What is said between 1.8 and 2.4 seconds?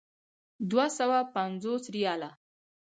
ریاله.